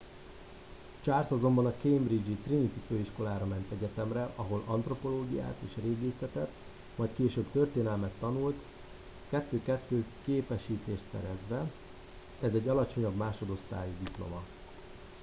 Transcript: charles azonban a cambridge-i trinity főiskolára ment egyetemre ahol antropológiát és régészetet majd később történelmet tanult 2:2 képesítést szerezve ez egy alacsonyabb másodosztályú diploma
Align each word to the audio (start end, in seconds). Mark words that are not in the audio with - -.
charles 1.03 1.31
azonban 1.31 1.65
a 1.65 1.73
cambridge-i 1.81 2.37
trinity 2.43 2.79
főiskolára 2.87 3.45
ment 3.45 3.71
egyetemre 3.71 4.31
ahol 4.35 4.63
antropológiát 4.65 5.55
és 5.67 5.75
régészetet 5.83 6.51
majd 6.95 7.09
később 7.13 7.45
történelmet 7.51 8.11
tanult 8.19 8.63
2:2 9.31 9.79
képesítést 10.25 11.03
szerezve 11.11 11.71
ez 12.41 12.53
egy 12.53 12.67
alacsonyabb 12.67 13.15
másodosztályú 13.15 13.91
diploma 14.03 14.41